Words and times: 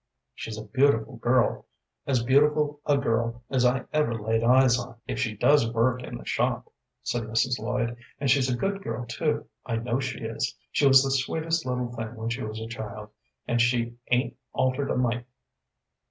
"She's 0.33 0.57
a 0.57 0.63
beautiful 0.65 1.17
girl, 1.17 1.67
as 2.07 2.23
beautiful 2.23 2.81
a 2.87 2.97
girl 2.97 3.43
as 3.51 3.63
I 3.67 3.85
ever 3.93 4.19
laid 4.19 4.41
eyes 4.43 4.79
on, 4.79 4.95
if 5.05 5.19
she 5.19 5.37
does 5.37 5.71
work 5.71 6.01
in 6.01 6.17
the 6.17 6.25
shop," 6.25 6.73
said 7.03 7.21
Mrs. 7.25 7.59
Lloyd, 7.59 7.95
"and 8.19 8.27
she's 8.27 8.49
a 8.51 8.57
good 8.57 8.81
girl, 8.83 9.05
too; 9.05 9.45
I 9.63 9.75
know 9.75 9.99
she 9.99 10.21
is. 10.21 10.57
She 10.71 10.87
was 10.87 11.03
the 11.03 11.11
sweetest 11.11 11.67
little 11.67 11.93
thing 11.95 12.15
when 12.15 12.29
she 12.29 12.41
was 12.41 12.59
a 12.59 12.65
child, 12.67 13.09
and 13.47 13.61
she 13.61 13.93
'ain't 14.11 14.35
altered 14.53 14.89
a 14.89 14.97
mite!" 14.97 15.27